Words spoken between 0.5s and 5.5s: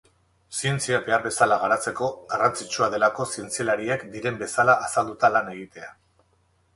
Zientzia behar bezala garatzeko, garrantzitsua delako zientzialariek diren bezala azalduta